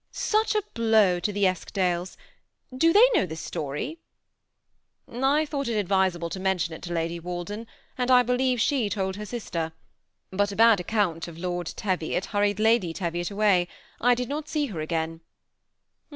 [0.13, 2.17] Such a blow to the Eskdales!
[2.75, 3.99] Do they know this story?"
[5.11, 7.67] ^ I thought it advisable to mention it to Lady Wal den;
[7.99, 9.73] and I believe she told her sister;
[10.31, 13.67] but a bad account of Lord Teviot hurried Lady Teviot away.
[13.99, 15.21] I did not see her again."